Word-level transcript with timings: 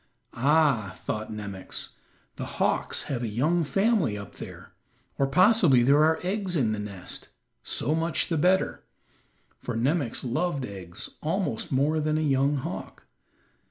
"Ah," 0.33 0.97
thought 1.01 1.31
Nemox, 1.31 1.89
"the 2.35 2.47
hawks 2.57 3.03
have 3.03 3.21
a 3.21 3.27
young 3.27 3.63
family 3.63 4.17
up 4.17 4.37
there, 4.37 4.73
or 5.19 5.27
possibly 5.27 5.83
there 5.83 6.03
are 6.03 6.19
eggs 6.23 6.55
in 6.55 6.71
the 6.71 6.79
nest; 6.79 7.29
so 7.61 7.93
much 7.93 8.27
the 8.27 8.35
better," 8.39 8.83
for 9.59 9.75
Nemox 9.77 10.23
loved 10.23 10.65
eggs 10.65 11.07
almost 11.21 11.71
more 11.71 11.99
than 11.99 12.17
a 12.17 12.21
young 12.21 12.55
hawk. 12.57 13.05